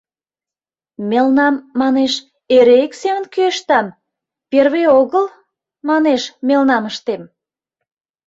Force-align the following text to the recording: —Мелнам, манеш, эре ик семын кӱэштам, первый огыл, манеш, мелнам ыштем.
—Мелнам, 1.09 1.55
манеш, 1.79 2.13
эре 2.55 2.75
ик 2.85 2.93
семын 3.01 3.25
кӱэштам, 3.33 3.85
первый 4.51 4.85
огыл, 5.01 5.25
манеш, 5.89 6.21
мелнам 6.47 6.83
ыштем. 6.91 7.21